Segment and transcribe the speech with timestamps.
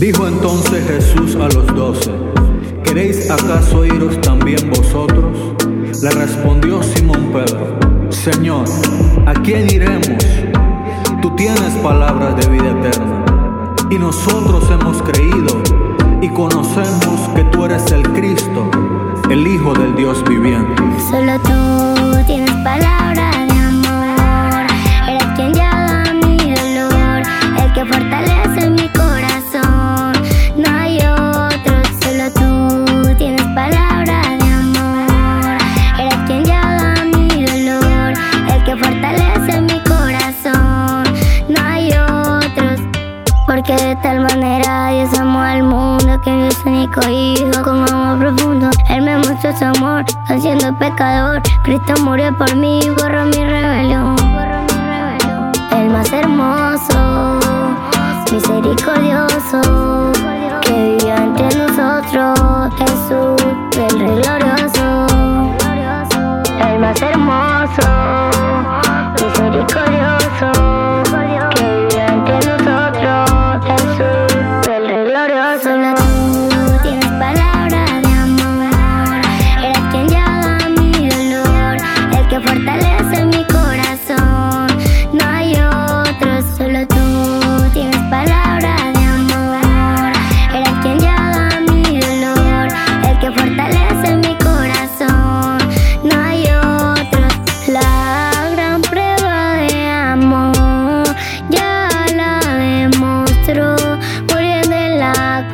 [0.00, 2.10] Dijo entonces Jesús a los doce,
[2.82, 5.36] ¿queréis acaso iros también vosotros?
[6.02, 7.78] Le respondió Simón Pedro,
[8.08, 8.64] Señor,
[9.26, 10.24] ¿a quién iremos?
[11.20, 13.24] Tú tienes palabras de vida eterna,
[13.90, 15.62] y nosotros hemos creído
[16.22, 18.70] y conocemos que tú eres el Cristo,
[19.28, 20.82] el Hijo del Dios viviente.
[21.10, 23.29] Solo tú tienes palabras
[44.02, 48.70] tal manera Dios amó al mundo que Dios único hijo con amor profundo.
[48.88, 50.04] Él me mostró su amor,
[50.38, 51.42] siendo pecador.
[51.62, 54.16] Cristo murió por mí, borró mi rebelión.
[55.76, 57.38] El más hermoso,
[58.32, 60.12] misericordioso,
[60.62, 62.38] que vivió entre nosotros,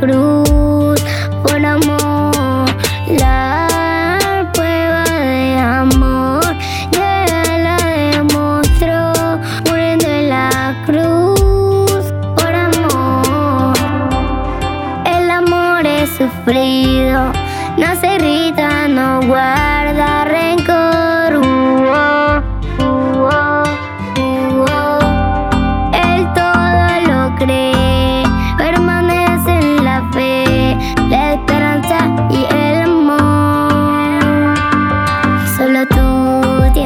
[0.00, 1.00] cruz
[1.42, 2.66] por amor.
[3.18, 6.42] La prueba de amor
[6.92, 7.24] ya
[7.58, 9.12] la demostró
[9.68, 13.76] muriendo en la cruz por amor.
[15.04, 17.32] El amor es sufrido,
[17.76, 19.55] no se irrita, no guarda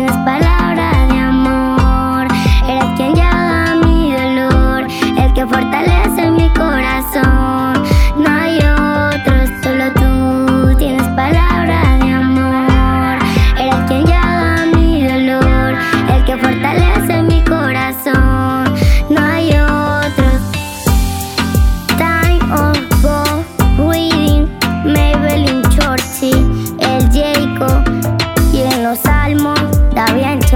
[0.01, 0.40] tú tienes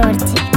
[0.05, 0.54] party